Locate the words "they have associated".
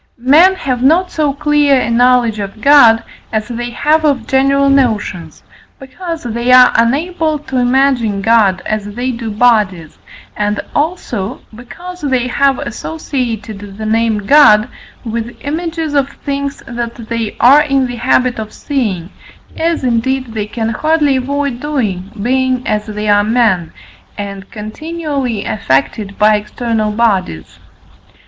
12.01-13.59